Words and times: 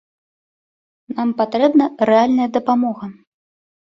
Нам 1.19 1.29
патрэбна 1.41 1.85
рэальная 2.11 2.47
дапамога. 2.57 3.11